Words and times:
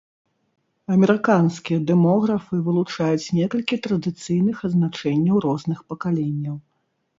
Амерыканскія 0.93 1.77
дэмографы 1.91 2.55
вылучаюць 2.71 3.33
некалькі 3.41 3.75
традыцыйных 3.85 4.57
азначэнняў 4.71 5.35
розных 5.47 5.87
пакаленняў. 5.93 6.55